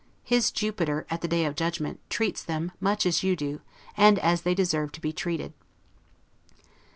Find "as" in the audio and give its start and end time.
3.05-3.21, 4.17-4.41